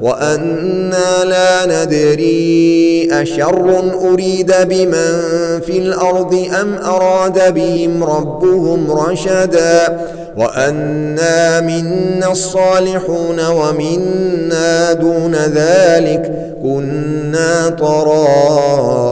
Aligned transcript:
وأنا 0.00 1.24
لا 1.24 1.66
ندري 1.84 3.08
أشر 3.12 3.92
أريد 4.12 4.52
بمن 4.62 5.20
في 5.60 5.78
الأرض 5.78 6.48
أم 6.60 6.74
أراد 6.74 7.54
بهم 7.54 8.04
ربهم 8.04 8.90
رشدا 8.90 10.00
وأنا 10.36 11.60
منا 11.60 12.32
الصالحون 12.32 13.46
ومنا 13.46 14.92
دون 14.92 15.34
ذلك 15.34 16.32
كنا 16.62 17.68
طرائق 17.68 19.10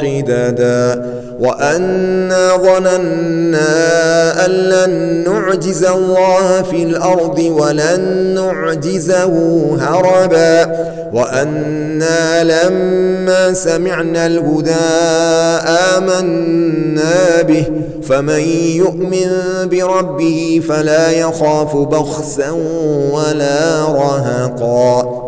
قددا 0.00 1.02
وأنا 1.40 2.56
ظننا 2.56 3.66
أن 4.46 4.50
لن 4.50 5.24
نعجز 5.32 5.84
الله 5.84 6.62
في 6.62 6.82
الأرض 6.82 7.38
ولن 7.38 8.00
نعجزه 8.34 9.32
هربا 9.80 10.76
وأنا 11.12 12.44
لما 12.44 13.52
سمعنا 13.52 14.26
الهدى 14.26 14.74
آمنا 15.96 17.42
به 17.42 17.64
فمن 18.02 18.40
يؤمن 18.76 19.30
بربه 19.64 20.62
فلا 20.68 21.10
يخاف 21.10 21.76
بخسا 21.76 22.50
ولا 23.12 23.84
رهقا. 23.88 25.27